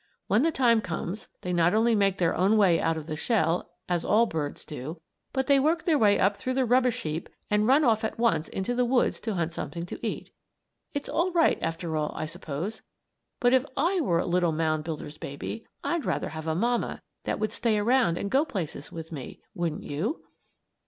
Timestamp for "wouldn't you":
19.53-20.23